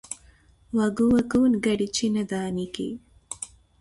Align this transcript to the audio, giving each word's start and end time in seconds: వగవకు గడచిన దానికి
వగవకు 0.73 1.39
గడచిన 1.67 2.23
దానికి 2.23 2.87